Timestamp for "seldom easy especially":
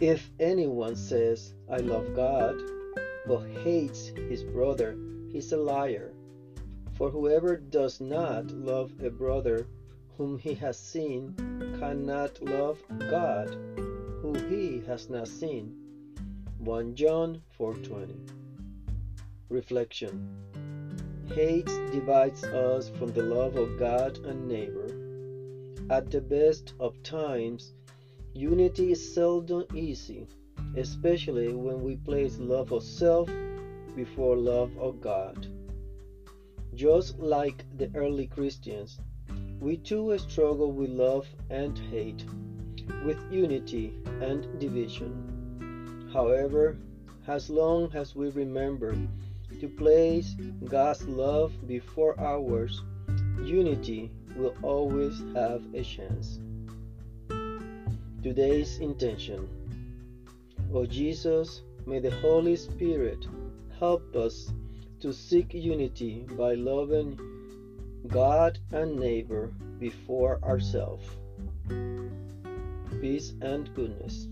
29.14-31.52